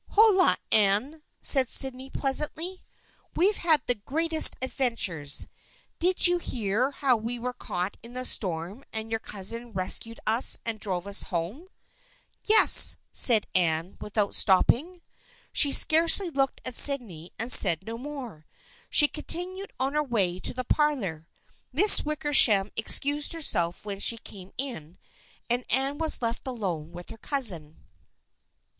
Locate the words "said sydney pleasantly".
1.41-2.83